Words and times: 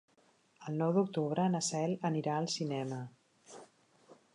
El 0.71 0.79
nou 0.83 0.93
d'octubre 0.95 1.45
na 1.57 1.63
Cel 1.67 1.95
anirà 2.13 2.39
al 2.41 2.51
cinema. 2.57 3.05